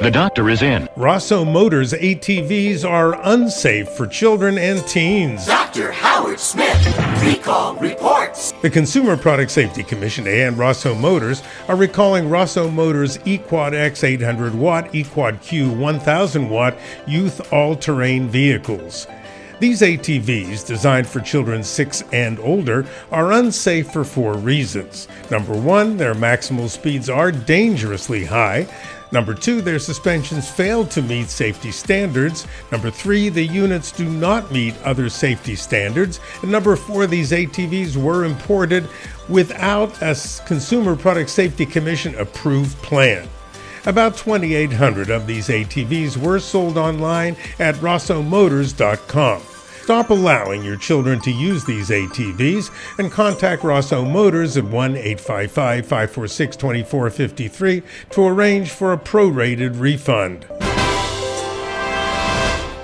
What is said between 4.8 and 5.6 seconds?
teens.